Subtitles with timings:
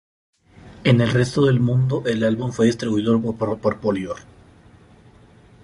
[0.83, 4.17] En el resto del mundo, el álbum fue distribuido por Polydor.